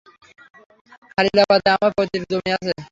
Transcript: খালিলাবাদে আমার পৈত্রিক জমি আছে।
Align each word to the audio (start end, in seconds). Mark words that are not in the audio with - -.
খালিলাবাদে 1.11 1.69
আমার 1.75 1.91
পৈত্রিক 1.97 2.23
জমি 2.31 2.49
আছে। 2.55 2.71